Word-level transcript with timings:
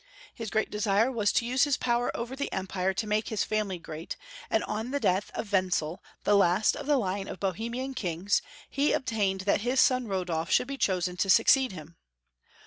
His 0.33 0.49
great 0.49 0.71
desire 0.71 1.11
was 1.11 1.31
to 1.33 1.45
use 1.45 1.63
his 1.65 1.77
power 1.77 2.09
over 2.17 2.35
the 2.35 2.51
Empire 2.51 2.91
to 2.91 3.05
make 3.05 3.27
his 3.27 3.43
family 3.43 3.77
great, 3.77 4.17
and 4.49 4.63
on 4.63 4.89
the 4.89 4.99
death 4.99 5.29
of 5.35 5.53
Wen 5.53 5.69
zel, 5.69 6.01
the 6.23 6.35
last 6.35 6.75
of 6.75 6.87
the 6.87 6.97
line 6.97 7.27
of 7.27 7.39
Bohemian 7.39 7.93
kings, 7.93 8.41
he 8.67 8.93
obtained 8.93 9.41
that 9.41 9.61
his 9.61 9.79
son 9.79 10.07
Rodolf 10.07 10.49
should 10.49 10.67
be 10.67 10.77
chosen 10.79 11.17
to 11.17 11.29
succeed 11.29 11.71
him. 11.73 11.97